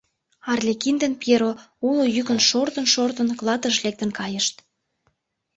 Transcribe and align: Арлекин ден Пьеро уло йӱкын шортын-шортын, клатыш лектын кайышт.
Арлекин 0.51 0.95
ден 1.01 1.13
Пьеро 1.21 1.51
уло 1.87 2.05
йӱкын 2.15 2.39
шортын-шортын, 2.49 3.27
клатыш 3.39 3.75
лектын 3.85 4.09
кайышт. 4.19 4.55